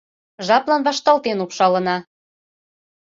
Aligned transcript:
Жаплан 0.47 0.81
вашталтен 0.87 1.39
упшалына. 1.45 1.97